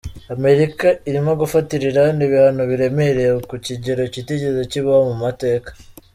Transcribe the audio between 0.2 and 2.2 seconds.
Amerika irimo gufatira Iran